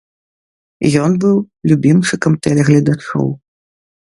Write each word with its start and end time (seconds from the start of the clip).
Ён 1.07 1.11
быў 1.25 1.35
любімчыкам 1.73 2.33
тэлегледачоў. 2.47 3.27